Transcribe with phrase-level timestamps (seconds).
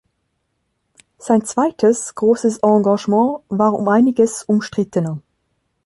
[1.19, 5.21] Sein zweites großes Engagement war um einiges umstrittener.